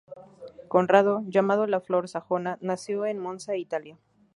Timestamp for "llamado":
1.27-1.67